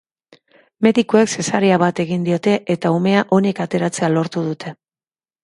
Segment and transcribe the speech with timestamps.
[0.85, 4.75] Medikuek zesarea bat egin diote eta umea onik ateratzea lortu dute.